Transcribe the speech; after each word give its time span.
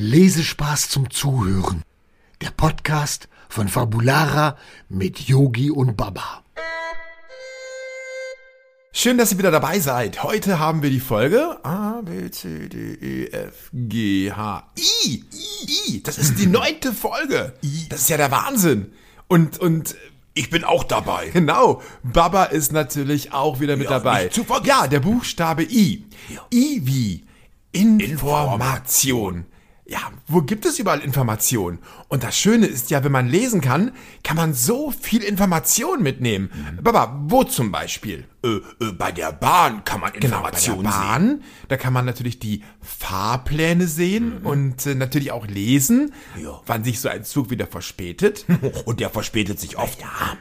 Lesespaß 0.00 0.90
zum 0.90 1.10
Zuhören. 1.10 1.82
Der 2.40 2.52
Podcast 2.52 3.28
von 3.48 3.66
Fabulara 3.66 4.56
mit 4.88 5.18
Yogi 5.18 5.72
und 5.72 5.96
Baba. 5.96 6.44
Schön, 8.92 9.18
dass 9.18 9.32
ihr 9.32 9.38
wieder 9.38 9.50
dabei 9.50 9.80
seid. 9.80 10.22
Heute 10.22 10.60
haben 10.60 10.84
wir 10.84 10.90
die 10.90 11.00
Folge 11.00 11.58
A, 11.64 12.00
B, 12.02 12.30
C, 12.30 12.68
D, 12.68 12.94
E, 12.94 13.26
F, 13.26 13.70
G, 13.72 14.30
H, 14.30 14.70
I. 14.78 15.24
I, 15.32 15.88
I. 15.88 16.02
Das 16.04 16.16
ist 16.16 16.38
die 16.38 16.46
neunte 16.46 16.92
Folge. 16.92 17.54
Das 17.88 18.02
ist 18.02 18.08
ja 18.08 18.18
der 18.18 18.30
Wahnsinn. 18.30 18.92
Und, 19.26 19.58
und 19.58 19.96
Ich 20.34 20.48
bin 20.48 20.62
auch 20.62 20.84
dabei. 20.84 21.30
Genau, 21.30 21.82
Baba 22.04 22.44
ist 22.44 22.70
natürlich 22.70 23.32
auch 23.32 23.58
wieder 23.58 23.76
mit 23.76 23.90
Ja, 23.90 23.98
dabei. 23.98 24.30
Ja, 24.62 24.86
der 24.86 25.00
Buchstabe 25.00 25.64
I. 25.64 26.06
Ja. 26.28 26.46
I 26.54 26.82
wie 26.86 27.24
Information. 27.72 29.46
Ja, 29.90 30.00
wo 30.26 30.42
gibt 30.42 30.66
es 30.66 30.78
überall 30.78 31.00
Information? 31.00 31.78
Und 32.08 32.22
das 32.22 32.36
Schöne 32.38 32.66
ist 32.66 32.90
ja, 32.90 33.02
wenn 33.04 33.12
man 33.12 33.26
lesen 33.26 33.62
kann, 33.62 33.92
kann 34.22 34.36
man 34.36 34.52
so 34.52 34.90
viel 34.90 35.22
Information 35.22 36.02
mitnehmen. 36.02 36.50
Mhm. 36.76 36.82
Baba, 36.82 37.18
wo 37.26 37.42
zum 37.44 37.72
Beispiel? 37.72 38.26
Äh, 38.44 38.48
äh, 38.84 38.92
bei 38.92 39.12
der 39.12 39.32
Bahn 39.32 39.84
kann 39.84 40.00
man 40.02 40.12
Genau, 40.12 40.42
bei 40.42 40.50
der 40.50 40.58
Informationen 40.58 40.82
sehen. 40.82 40.90
Bahn, 40.92 41.44
da 41.68 41.78
kann 41.78 41.94
man 41.94 42.04
natürlich 42.04 42.38
die 42.38 42.62
Fahrpläne 42.82 43.86
sehen 43.86 44.38
und 44.42 44.84
äh, 44.84 44.94
natürlich 44.94 45.32
auch 45.32 45.46
lesen, 45.46 46.12
Mhm. 46.36 46.44
Ja. 46.44 46.60
wann 46.66 46.84
sich 46.84 47.00
so 47.00 47.08
ein 47.08 47.24
Zug 47.24 47.48
wieder 47.48 47.66
verspätet. 47.66 48.44
Und 48.84 49.00
der 49.00 49.08
verspätet 49.08 49.58
sich 49.58 49.78
oft. 49.78 50.00
Ja, 50.00 50.36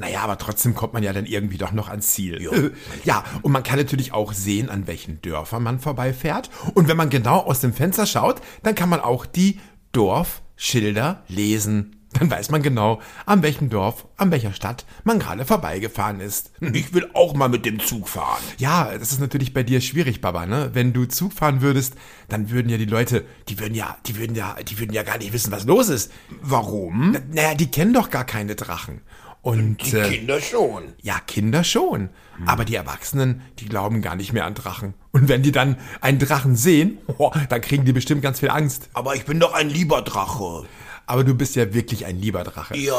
naja, 0.00 0.20
aber 0.20 0.38
trotzdem 0.38 0.74
kommt 0.74 0.94
man 0.94 1.02
ja 1.02 1.12
dann 1.12 1.26
irgendwie 1.26 1.58
doch 1.58 1.72
noch 1.72 1.88
ans 1.88 2.08
Ziel. 2.08 2.40
Ja. 2.42 2.50
ja, 3.04 3.24
und 3.42 3.52
man 3.52 3.62
kann 3.62 3.78
natürlich 3.78 4.12
auch 4.12 4.32
sehen, 4.32 4.68
an 4.68 4.86
welchen 4.86 5.20
Dörfern 5.22 5.62
man 5.62 5.78
vorbeifährt. 5.78 6.50
Und 6.74 6.88
wenn 6.88 6.96
man 6.96 7.10
genau 7.10 7.40
aus 7.40 7.60
dem 7.60 7.72
Fenster 7.72 8.06
schaut, 8.06 8.40
dann 8.62 8.74
kann 8.74 8.88
man 8.88 9.00
auch 9.00 9.26
die 9.26 9.60
Dorfschilder 9.92 11.22
lesen. 11.28 11.96
Dann 12.12 12.28
weiß 12.28 12.50
man 12.50 12.62
genau, 12.62 13.00
an 13.24 13.42
welchem 13.42 13.68
Dorf, 13.70 14.08
an 14.16 14.32
welcher 14.32 14.52
Stadt 14.52 14.84
man 15.04 15.20
gerade 15.20 15.44
vorbeigefahren 15.44 16.20
ist. 16.20 16.50
Ich 16.72 16.94
will 16.94 17.08
auch 17.14 17.34
mal 17.34 17.48
mit 17.48 17.66
dem 17.66 17.78
Zug 17.78 18.08
fahren. 18.08 18.42
Ja, 18.58 18.96
das 18.96 19.12
ist 19.12 19.20
natürlich 19.20 19.52
bei 19.52 19.62
dir 19.62 19.80
schwierig, 19.80 20.20
Baba, 20.20 20.46
ne? 20.46 20.70
Wenn 20.72 20.92
du 20.92 21.04
Zug 21.04 21.32
fahren 21.32 21.60
würdest, 21.60 21.94
dann 22.28 22.50
würden 22.50 22.68
ja 22.68 22.78
die 22.78 22.84
Leute, 22.86 23.24
die 23.48 23.58
würden 23.58 23.74
ja, 23.74 23.96
die 24.06 24.16
würden 24.16 24.34
ja, 24.34 24.56
die 24.66 24.78
würden 24.78 24.92
ja 24.92 25.02
gar 25.02 25.18
nicht 25.18 25.32
wissen, 25.32 25.52
was 25.52 25.66
los 25.66 25.88
ist. 25.88 26.10
Warum? 26.42 27.16
Naja, 27.30 27.54
die 27.54 27.70
kennen 27.70 27.92
doch 27.92 28.10
gar 28.10 28.24
keine 28.24 28.54
Drachen. 28.54 29.02
Und 29.42 29.78
Die 29.90 29.96
äh, 29.96 30.08
Kinder 30.10 30.40
schon. 30.40 30.92
ja, 31.00 31.18
Kinder 31.26 31.64
schon. 31.64 32.10
Aber 32.46 32.64
die 32.64 32.74
Erwachsenen, 32.74 33.42
die 33.58 33.66
glauben 33.66 34.00
gar 34.02 34.16
nicht 34.16 34.32
mehr 34.32 34.46
an 34.46 34.54
Drachen. 34.54 34.94
Und 35.12 35.28
wenn 35.28 35.42
die 35.42 35.52
dann 35.52 35.76
einen 36.00 36.18
Drachen 36.18 36.56
sehen, 36.56 36.98
oh, 37.18 37.30
dann 37.48 37.60
kriegen 37.60 37.84
die 37.84 37.92
bestimmt 37.92 38.22
ganz 38.22 38.40
viel 38.40 38.50
Angst. 38.50 38.88
Aber 38.94 39.14
ich 39.14 39.24
bin 39.24 39.40
doch 39.40 39.52
ein 39.52 39.68
lieber 39.68 40.02
Drache. 40.02 40.64
Aber 41.06 41.24
du 41.24 41.34
bist 41.34 41.56
ja 41.56 41.74
wirklich 41.74 42.06
ein 42.06 42.18
lieber 42.18 42.44
Drache. 42.44 42.76
Ja. 42.76 42.94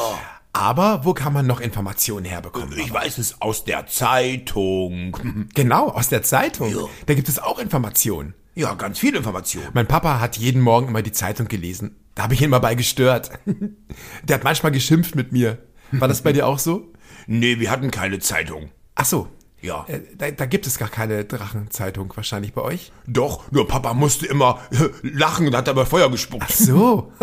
Aber 0.53 1.05
wo 1.05 1.13
kann 1.13 1.31
man 1.33 1.47
noch 1.47 1.59
Informationen 1.61 2.25
herbekommen? 2.25 2.77
Ich 2.77 2.91
weiß 2.93 3.17
es 3.19 3.41
aus 3.41 3.63
der 3.63 3.87
Zeitung. 3.87 5.17
Genau, 5.53 5.89
aus 5.89 6.09
der 6.09 6.23
Zeitung. 6.23 6.71
Ja. 6.71 6.81
Da 7.05 7.13
gibt 7.13 7.29
es 7.29 7.39
auch 7.39 7.57
Informationen. 7.59 8.33
Ja, 8.53 8.73
ganz 8.73 8.99
viele 8.99 9.17
Informationen. 9.17 9.69
Mein 9.73 9.87
Papa 9.87 10.19
hat 10.19 10.37
jeden 10.37 10.61
Morgen 10.61 10.89
immer 10.89 11.01
die 11.01 11.13
Zeitung 11.13 11.47
gelesen. 11.47 11.95
Da 12.15 12.23
habe 12.23 12.33
ich 12.33 12.41
ihn 12.41 12.49
mal 12.49 12.59
bei 12.59 12.75
gestört. 12.75 13.31
Der 14.23 14.35
hat 14.35 14.43
manchmal 14.43 14.71
geschimpft 14.73 15.15
mit 15.15 15.31
mir. 15.31 15.57
War 15.91 16.07
das 16.07 16.21
bei 16.21 16.33
dir 16.33 16.47
auch 16.47 16.59
so? 16.59 16.91
Nee, 17.27 17.59
wir 17.59 17.69
hatten 17.71 17.91
keine 17.91 18.19
Zeitung. 18.19 18.69
Ach 18.95 19.05
so. 19.05 19.27
Ja. 19.61 19.85
Äh, 19.87 19.99
Da, 20.17 20.31
da 20.31 20.45
gibt 20.45 20.65
es 20.67 20.77
gar 20.77 20.89
keine 20.89 21.23
Drachenzeitung 21.25 22.11
wahrscheinlich 22.15 22.53
bei 22.53 22.61
euch. 22.61 22.91
Doch, 23.07 23.51
nur 23.51 23.67
Papa 23.67 23.93
musste 23.93 24.25
immer 24.25 24.59
äh, 24.71 24.89
lachen 25.07 25.47
und 25.47 25.55
hat 25.55 25.67
dabei 25.67 25.85
Feuer 25.85 26.09
gespuckt. 26.11 26.45
Ach 26.47 26.51
so. 26.51 27.11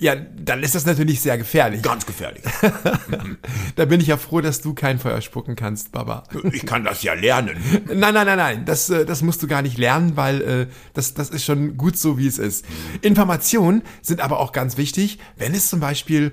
Ja, 0.00 0.16
dann 0.16 0.64
ist 0.64 0.74
das 0.74 0.86
natürlich 0.86 1.20
sehr 1.20 1.38
gefährlich. 1.38 1.82
Ganz 1.82 2.04
gefährlich. 2.04 2.42
Da 3.76 3.84
bin 3.84 4.00
ich 4.00 4.08
ja 4.08 4.16
froh, 4.16 4.40
dass 4.40 4.60
du 4.60 4.74
kein 4.74 4.98
Feuer 4.98 5.20
spucken 5.20 5.54
kannst, 5.54 5.92
Baba. 5.92 6.24
Ich 6.52 6.66
kann 6.66 6.82
das 6.82 7.02
ja 7.04 7.14
lernen. 7.14 7.56
Nein, 7.86 8.12
nein, 8.12 8.26
nein, 8.26 8.36
nein. 8.36 8.64
Das, 8.64 8.90
äh, 8.90 9.06
das 9.06 9.22
musst 9.22 9.40
du 9.42 9.46
gar 9.46 9.62
nicht 9.62 9.78
lernen, 9.78 10.16
weil 10.16 10.40
äh, 10.42 10.66
das, 10.94 11.14
das 11.14 11.30
ist 11.30 11.44
schon 11.44 11.76
gut 11.76 11.96
so, 11.96 12.18
wie 12.18 12.26
es 12.26 12.38
ist. 12.38 12.64
Informationen 13.02 13.82
sind 14.02 14.20
aber 14.20 14.40
auch 14.40 14.50
ganz 14.50 14.76
wichtig, 14.76 15.20
wenn 15.36 15.54
es 15.54 15.68
zum 15.68 15.78
Beispiel 15.78 16.32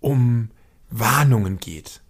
um 0.00 0.48
Warnungen 0.90 1.58
geht. 1.58 2.00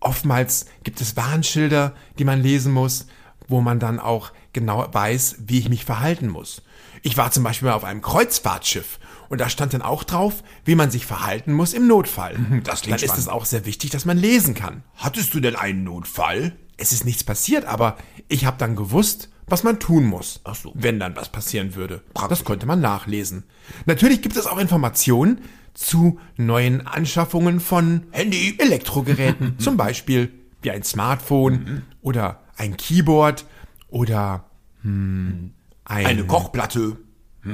Oftmals 0.00 0.66
gibt 0.82 1.00
es 1.00 1.16
Warnschilder, 1.16 1.94
die 2.18 2.24
man 2.24 2.42
lesen 2.42 2.72
muss, 2.72 3.06
wo 3.48 3.60
man 3.60 3.78
dann 3.78 4.00
auch 4.00 4.32
genau 4.52 4.86
weiß, 4.92 5.36
wie 5.46 5.58
ich 5.58 5.68
mich 5.68 5.84
verhalten 5.84 6.28
muss. 6.28 6.62
Ich 7.02 7.16
war 7.16 7.30
zum 7.30 7.44
Beispiel 7.44 7.68
mal 7.68 7.74
auf 7.74 7.84
einem 7.84 8.02
Kreuzfahrtschiff 8.02 8.98
und 9.28 9.40
da 9.40 9.48
stand 9.48 9.74
dann 9.74 9.82
auch 9.82 10.04
drauf, 10.04 10.42
wie 10.64 10.74
man 10.74 10.90
sich 10.90 11.06
verhalten 11.06 11.52
muss 11.52 11.74
im 11.74 11.86
Notfall. 11.86 12.34
das 12.64 12.80
dann 12.80 12.96
klingt 12.96 13.02
ist 13.02 13.10
es 13.18 13.24
spannend. 13.24 13.28
auch 13.28 13.44
sehr 13.44 13.66
wichtig, 13.66 13.90
dass 13.90 14.04
man 14.04 14.18
lesen 14.18 14.54
kann 14.54 14.82
Hattest 14.96 15.34
du 15.34 15.40
denn 15.40 15.56
einen 15.56 15.84
Notfall? 15.84 16.56
es 16.76 16.92
ist 16.92 17.04
nichts 17.04 17.24
passiert, 17.24 17.66
aber 17.66 17.96
ich 18.28 18.46
habe 18.46 18.58
dann 18.58 18.74
gewusst, 18.76 19.28
was 19.46 19.62
man 19.62 19.78
tun 19.78 20.04
muss, 20.04 20.40
Ach 20.44 20.54
so. 20.54 20.72
wenn 20.74 20.98
dann 20.98 21.14
was 21.16 21.28
passieren 21.28 21.74
würde. 21.74 22.02
Das 22.28 22.44
konnte 22.44 22.66
man 22.66 22.80
nachlesen. 22.80 23.44
Natürlich 23.86 24.22
gibt 24.22 24.36
es 24.36 24.46
auch 24.46 24.58
Informationen 24.58 25.42
zu 25.74 26.18
neuen 26.36 26.86
Anschaffungen 26.86 27.60
von 27.60 28.04
Handy. 28.12 28.56
Elektrogeräten, 28.58 29.54
zum 29.58 29.76
Beispiel 29.76 30.32
wie 30.62 30.70
ein 30.70 30.82
Smartphone 30.82 31.82
oder 32.00 32.40
ein 32.56 32.76
Keyboard 32.76 33.44
oder 33.88 34.44
hm, 34.82 35.52
ein 35.84 36.06
Eine 36.06 36.24
Kochplatte. 36.24 36.96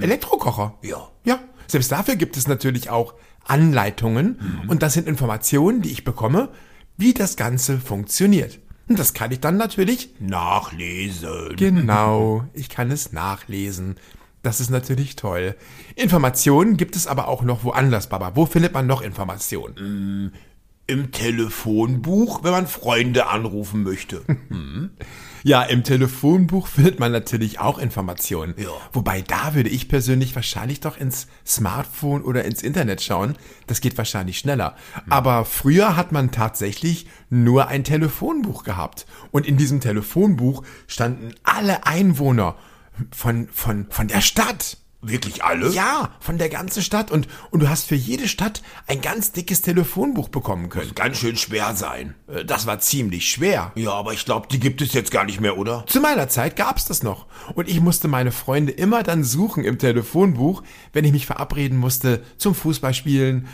Elektrokocher. 0.00 0.78
Ja. 0.82 1.08
Ja, 1.24 1.40
selbst 1.66 1.90
dafür 1.90 2.14
gibt 2.14 2.36
es 2.36 2.46
natürlich 2.46 2.90
auch 2.90 3.14
Anleitungen 3.44 4.64
und 4.68 4.82
das 4.82 4.92
sind 4.92 5.08
Informationen, 5.08 5.82
die 5.82 5.90
ich 5.90 6.04
bekomme, 6.04 6.50
wie 6.96 7.14
das 7.14 7.36
Ganze 7.36 7.80
funktioniert. 7.80 8.60
Und 8.88 8.98
das 8.98 9.14
kann 9.14 9.32
ich 9.32 9.40
dann 9.40 9.56
natürlich 9.56 10.14
Nachlesen. 10.18 11.56
Genau, 11.56 12.44
ich 12.52 12.68
kann 12.68 12.90
es 12.90 13.12
nachlesen. 13.12 13.96
Das 14.42 14.60
ist 14.60 14.70
natürlich 14.70 15.16
toll. 15.16 15.54
Informationen 15.96 16.76
gibt 16.76 16.96
es 16.96 17.06
aber 17.06 17.28
auch 17.28 17.42
noch 17.42 17.64
woanders, 17.64 18.08
Baba. 18.08 18.32
Wo 18.34 18.46
findet 18.46 18.72
man 18.72 18.86
noch 18.86 19.02
Informationen? 19.02 20.32
Im 20.86 21.12
Telefonbuch, 21.12 22.42
wenn 22.42 22.52
man 22.52 22.66
Freunde 22.66 23.26
anrufen 23.26 23.82
möchte. 23.82 24.22
Ja, 25.42 25.62
im 25.62 25.84
Telefonbuch 25.84 26.66
findet 26.66 27.00
man 27.00 27.12
natürlich 27.12 27.60
auch 27.60 27.78
Informationen. 27.78 28.54
Ja. 28.58 28.68
Wobei 28.92 29.22
da 29.22 29.54
würde 29.54 29.70
ich 29.70 29.88
persönlich 29.88 30.34
wahrscheinlich 30.34 30.80
doch 30.80 30.98
ins 30.98 31.28
Smartphone 31.46 32.22
oder 32.22 32.44
ins 32.44 32.62
Internet 32.62 33.00
schauen. 33.00 33.36
Das 33.66 33.80
geht 33.80 33.96
wahrscheinlich 33.96 34.38
schneller. 34.38 34.76
Aber 35.08 35.46
früher 35.46 35.96
hat 35.96 36.12
man 36.12 36.30
tatsächlich 36.30 37.06
nur 37.30 37.68
ein 37.68 37.84
Telefonbuch 37.84 38.64
gehabt. 38.64 39.06
Und 39.30 39.46
in 39.46 39.56
diesem 39.56 39.80
Telefonbuch 39.80 40.62
standen 40.86 41.32
alle 41.42 41.86
Einwohner 41.86 42.56
von, 43.12 43.48
von, 43.52 43.86
von 43.90 44.08
der 44.08 44.20
Stadt. 44.20 44.76
Wirklich 45.02 45.42
alle? 45.44 45.70
Ja, 45.70 46.10
von 46.20 46.36
der 46.36 46.50
ganzen 46.50 46.82
Stadt. 46.82 47.10
Und, 47.10 47.26
und 47.50 47.60
du 47.60 47.70
hast 47.70 47.86
für 47.88 47.94
jede 47.94 48.28
Stadt 48.28 48.60
ein 48.86 49.00
ganz 49.00 49.32
dickes 49.32 49.62
Telefonbuch 49.62 50.28
bekommen 50.28 50.68
können. 50.68 50.94
Ganz 50.94 51.16
schön 51.16 51.36
schwer 51.36 51.74
sein. 51.74 52.14
Äh, 52.26 52.44
Das 52.44 52.66
war 52.66 52.80
ziemlich 52.80 53.30
schwer. 53.30 53.72
Ja, 53.76 53.92
aber 53.92 54.12
ich 54.12 54.26
glaube, 54.26 54.48
die 54.50 54.60
gibt 54.60 54.82
es 54.82 54.92
jetzt 54.92 55.10
gar 55.10 55.24
nicht 55.24 55.40
mehr, 55.40 55.56
oder? 55.56 55.84
Zu 55.86 56.00
meiner 56.00 56.28
Zeit 56.28 56.54
gab's 56.54 56.84
das 56.84 57.02
noch. 57.02 57.26
Und 57.54 57.66
ich 57.66 57.80
musste 57.80 58.08
meine 58.08 58.30
Freunde 58.30 58.72
immer 58.72 59.02
dann 59.02 59.24
suchen 59.24 59.64
im 59.64 59.78
Telefonbuch, 59.78 60.62
wenn 60.92 61.06
ich 61.06 61.12
mich 61.12 61.24
verabreden 61.24 61.78
musste 61.78 62.22
zum 62.36 62.54
Fußballspielen. 62.54 63.48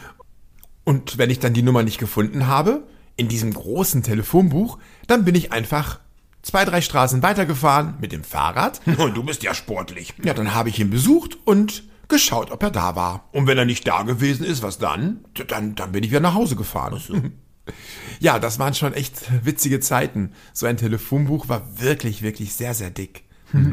Und 0.82 1.16
wenn 1.16 1.30
ich 1.30 1.38
dann 1.38 1.54
die 1.54 1.62
Nummer 1.62 1.84
nicht 1.84 1.98
gefunden 1.98 2.48
habe, 2.48 2.82
in 3.16 3.28
diesem 3.28 3.52
großen 3.54 4.02
Telefonbuch, 4.02 4.78
dann 5.06 5.24
bin 5.24 5.36
ich 5.36 5.52
einfach 5.52 6.00
zwei, 6.46 6.64
drei 6.64 6.80
Straßen 6.80 7.22
weitergefahren 7.22 7.94
mit 8.00 8.12
dem 8.12 8.22
Fahrrad. 8.22 8.80
Und 8.98 9.16
du 9.16 9.24
bist 9.24 9.42
ja 9.42 9.52
sportlich. 9.52 10.14
Ja, 10.22 10.32
dann 10.32 10.54
habe 10.54 10.68
ich 10.68 10.78
ihn 10.78 10.90
besucht 10.90 11.38
und 11.44 11.82
geschaut, 12.08 12.52
ob 12.52 12.62
er 12.62 12.70
da 12.70 12.94
war. 12.94 13.28
Und 13.32 13.48
wenn 13.48 13.58
er 13.58 13.64
nicht 13.64 13.86
da 13.88 14.02
gewesen 14.02 14.46
ist, 14.46 14.62
was 14.62 14.78
dann? 14.78 15.24
Dann, 15.48 15.74
dann 15.74 15.90
bin 15.90 16.04
ich 16.04 16.10
wieder 16.10 16.20
nach 16.20 16.34
Hause 16.34 16.56
gefahren. 16.56 17.32
Ja, 18.20 18.38
das 18.38 18.60
waren 18.60 18.74
schon 18.74 18.94
echt 18.94 19.24
witzige 19.44 19.80
Zeiten. 19.80 20.30
So 20.52 20.66
ein 20.66 20.76
Telefonbuch 20.76 21.48
war 21.48 21.80
wirklich, 21.80 22.22
wirklich 22.22 22.54
sehr, 22.54 22.74
sehr 22.74 22.90
dick. 22.90 23.24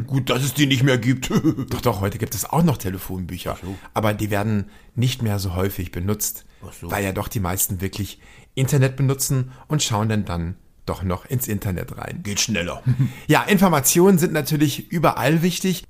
Gut, 0.08 0.30
dass 0.30 0.42
es 0.42 0.52
die 0.52 0.66
nicht 0.66 0.82
mehr 0.82 0.98
gibt. 0.98 1.30
Doch, 1.70 1.80
doch, 1.80 2.00
heute 2.00 2.18
gibt 2.18 2.34
es 2.34 2.44
auch 2.44 2.64
noch 2.64 2.76
Telefonbücher. 2.76 3.56
Aber 3.94 4.12
die 4.12 4.30
werden 4.30 4.68
nicht 4.96 5.22
mehr 5.22 5.38
so 5.38 5.54
häufig 5.54 5.92
benutzt. 5.92 6.44
so. 6.80 6.90
Weil 6.90 7.04
ja 7.04 7.12
doch 7.12 7.28
die 7.28 7.38
meisten 7.38 7.80
wirklich 7.80 8.18
Internet 8.56 8.96
benutzen 8.96 9.52
und 9.68 9.80
schauen 9.80 10.08
dann 10.08 10.24
dann 10.24 10.56
doch 10.86 11.02
noch 11.02 11.24
ins 11.26 11.48
Internet 11.48 11.96
rein. 11.98 12.20
Geht 12.22 12.40
schneller. 12.40 12.82
Ja, 13.26 13.42
Informationen 13.42 14.18
sind 14.18 14.32
natürlich 14.32 14.90
überall 14.90 15.42
wichtig. 15.42 15.84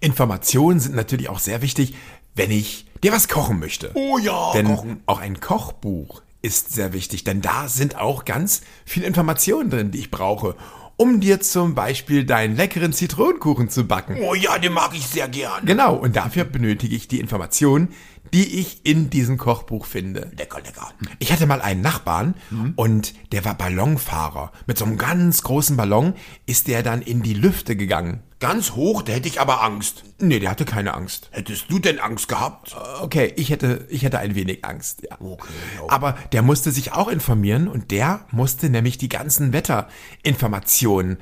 Informationen 0.00 0.80
sind 0.80 0.94
natürlich 0.94 1.28
auch 1.28 1.38
sehr 1.38 1.62
wichtig, 1.62 1.94
wenn 2.34 2.50
ich 2.50 2.86
dir 3.02 3.12
was 3.12 3.28
kochen 3.28 3.58
möchte. 3.58 3.90
Oh 3.94 4.18
ja, 4.18 4.52
Denn 4.52 4.66
kochen. 4.66 5.02
auch 5.06 5.20
ein 5.20 5.40
Kochbuch 5.40 6.22
ist 6.42 6.72
sehr 6.72 6.92
wichtig, 6.92 7.24
denn 7.24 7.40
da 7.40 7.66
sind 7.68 7.96
auch 7.96 8.24
ganz 8.24 8.60
viele 8.84 9.06
Informationen 9.06 9.70
drin, 9.70 9.90
die 9.90 9.98
ich 9.98 10.10
brauche. 10.10 10.54
um 10.98 11.20
dir 11.20 11.40
zum 11.42 11.74
Beispiel 11.74 12.24
deinen 12.24 12.56
leckeren 12.56 12.92
Zitronenkuchen 12.94 13.68
zu 13.68 13.86
backen. 13.86 14.16
Oh 14.22 14.34
ja, 14.34 14.58
den 14.58 14.72
mag 14.72 14.92
ich 14.94 15.06
sehr 15.06 15.28
gern. 15.28 15.66
Genau, 15.66 15.94
und 15.94 16.16
dafür 16.16 16.44
benötige 16.44 16.96
ich 16.96 17.06
die 17.06 17.20
Informationen, 17.20 17.88
die 18.32 18.60
ich 18.60 18.84
in 18.84 19.10
diesem 19.10 19.38
Kochbuch 19.38 19.86
finde. 19.86 20.30
Lecker, 20.36 20.60
lecker. 20.60 20.92
Ich 21.18 21.32
hatte 21.32 21.46
mal 21.46 21.60
einen 21.60 21.80
Nachbarn 21.80 22.34
und 22.76 23.14
der 23.32 23.44
war 23.44 23.54
Ballonfahrer. 23.54 24.52
Mit 24.66 24.78
so 24.78 24.84
einem 24.84 24.98
ganz 24.98 25.42
großen 25.42 25.76
Ballon 25.76 26.14
ist 26.46 26.68
der 26.68 26.82
dann 26.82 27.02
in 27.02 27.22
die 27.22 27.34
Lüfte 27.34 27.76
gegangen. 27.76 28.22
Ganz 28.38 28.72
hoch, 28.72 29.00
da 29.00 29.14
hätte 29.14 29.28
ich 29.28 29.40
aber 29.40 29.62
Angst. 29.62 30.04
Nee, 30.18 30.40
der 30.40 30.50
hatte 30.50 30.66
keine 30.66 30.92
Angst. 30.92 31.30
Hättest 31.32 31.70
du 31.70 31.78
denn 31.78 31.98
Angst 31.98 32.28
gehabt? 32.28 32.76
Okay, 33.00 33.32
ich 33.36 33.48
hätte, 33.48 33.86
ich 33.88 34.02
hätte 34.02 34.18
ein 34.18 34.34
wenig 34.34 34.62
Angst, 34.62 35.02
ja. 35.08 35.18
Okay, 35.18 35.48
ja. 35.76 35.84
Aber 35.88 36.18
der 36.32 36.42
musste 36.42 36.70
sich 36.70 36.92
auch 36.92 37.08
informieren 37.08 37.66
und 37.66 37.90
der 37.90 38.26
musste 38.30 38.68
nämlich 38.68 38.98
die 38.98 39.08
ganzen 39.08 39.54
Wetterinformationen 39.54 41.16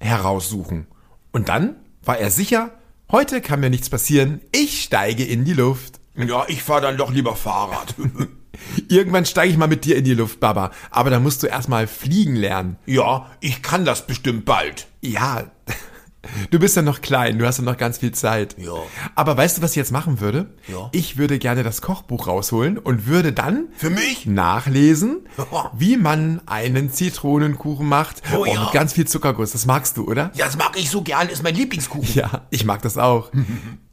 heraussuchen. 0.00 0.86
Und 1.32 1.50
dann 1.50 1.76
war 2.02 2.18
er 2.18 2.30
sicher, 2.30 2.70
heute 3.10 3.42
kann 3.42 3.60
mir 3.60 3.68
nichts 3.68 3.90
passieren, 3.90 4.40
ich 4.50 4.82
steige 4.82 5.24
in 5.24 5.44
die 5.44 5.52
Luft. 5.52 5.97
Ja, 6.26 6.44
ich 6.48 6.62
fahr 6.62 6.80
dann 6.80 6.96
doch 6.96 7.12
lieber 7.12 7.36
Fahrrad. 7.36 7.94
Irgendwann 8.88 9.24
steige 9.24 9.52
ich 9.52 9.58
mal 9.58 9.68
mit 9.68 9.84
dir 9.84 9.96
in 9.96 10.04
die 10.04 10.14
Luft, 10.14 10.40
Baba. 10.40 10.72
Aber 10.90 11.10
da 11.10 11.20
musst 11.20 11.42
du 11.42 11.46
erstmal 11.46 11.86
fliegen 11.86 12.34
lernen. 12.34 12.76
ja, 12.86 13.26
ich 13.40 13.62
kann 13.62 13.84
das 13.84 14.06
bestimmt 14.06 14.44
bald. 14.44 14.88
Ja, 15.00 15.44
du 16.50 16.58
bist 16.58 16.74
ja 16.74 16.82
noch 16.82 17.00
klein, 17.00 17.38
du 17.38 17.46
hast 17.46 17.58
ja 17.58 17.64
noch 17.64 17.76
ganz 17.76 17.98
viel 17.98 18.10
Zeit. 18.12 18.56
Ja. 18.58 18.72
Aber 19.14 19.36
weißt 19.36 19.58
du, 19.58 19.62
was 19.62 19.70
ich 19.72 19.76
jetzt 19.76 19.92
machen 19.92 20.20
würde? 20.20 20.46
Ja. 20.66 20.88
Ich 20.92 21.18
würde 21.18 21.38
gerne 21.38 21.62
das 21.62 21.82
Kochbuch 21.82 22.26
rausholen 22.26 22.78
und 22.78 23.06
würde 23.06 23.32
dann 23.32 23.68
Für 23.76 23.90
mich? 23.90 24.26
nachlesen, 24.26 25.20
Ja. 25.36 25.70
wie 25.76 25.96
man 25.96 26.40
einen 26.46 26.90
Zitronenkuchen 26.90 27.86
macht. 27.88 28.22
Oh 28.36 28.44
ja. 28.44 28.64
mit 28.64 28.72
ganz 28.72 28.92
viel 28.92 29.06
Zuckerguss. 29.06 29.52
Das 29.52 29.66
magst 29.66 29.96
du, 29.96 30.04
oder? 30.08 30.32
Ja, 30.34 30.46
das 30.46 30.56
mag 30.58 30.72
ich 30.76 30.90
so 30.90 31.02
gern, 31.02 31.28
ist 31.28 31.44
mein 31.44 31.54
Lieblingskuchen. 31.54 32.12
Ja, 32.14 32.46
ich 32.50 32.64
mag 32.64 32.82
das 32.82 32.98
auch. 32.98 33.30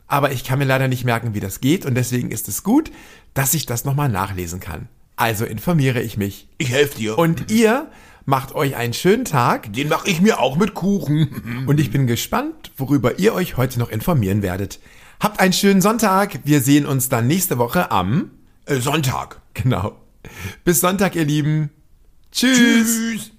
Aber 0.07 0.31
ich 0.31 0.43
kann 0.43 0.59
mir 0.59 0.65
leider 0.65 0.87
nicht 0.87 1.03
merken, 1.05 1.33
wie 1.33 1.39
das 1.39 1.61
geht 1.61 1.85
und 1.85 1.95
deswegen 1.95 2.31
ist 2.31 2.47
es 2.47 2.63
gut, 2.63 2.91
dass 3.33 3.53
ich 3.53 3.65
das 3.65 3.85
nochmal 3.85 4.09
nachlesen 4.09 4.59
kann. 4.59 4.87
Also 5.15 5.45
informiere 5.45 6.01
ich 6.01 6.17
mich. 6.17 6.47
Ich 6.57 6.69
helfe 6.69 6.97
dir. 6.97 7.17
Und 7.17 7.51
ihr 7.51 7.89
macht 8.25 8.53
euch 8.55 8.75
einen 8.75 8.93
schönen 8.93 9.23
Tag 9.25 9.71
den 9.73 9.87
mache 9.87 10.09
ich 10.09 10.21
mir 10.21 10.39
auch 10.39 10.57
mit 10.57 10.73
Kuchen. 10.73 11.63
und 11.67 11.79
ich 11.79 11.91
bin 11.91 12.05
gespannt, 12.07 12.71
worüber 12.77 13.17
ihr 13.19 13.33
euch 13.33 13.57
heute 13.57 13.79
noch 13.79 13.89
informieren 13.89 14.41
werdet. 14.41 14.79
Habt 15.19 15.39
einen 15.39 15.53
schönen 15.53 15.81
Sonntag. 15.81 16.39
Wir 16.43 16.61
sehen 16.61 16.85
uns 16.85 17.09
dann 17.09 17.27
nächste 17.27 17.57
Woche 17.57 17.89
am, 17.91 18.31
Äh, 18.65 18.79
Sonntag. 18.81 19.41
genau. 19.53 19.95
Bis 20.63 20.81
Sonntag, 20.81 21.15
ihr 21.15 21.25
Lieben. 21.25 21.69
Tschüss. 22.31 22.55
Tschüss. 22.97 23.31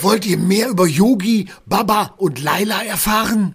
Wollt 0.00 0.26
ihr 0.26 0.38
mehr 0.38 0.68
über 0.68 0.86
Yogi, 0.86 1.48
Baba 1.66 2.14
und 2.18 2.40
Laila 2.42 2.82
erfahren? 2.84 3.54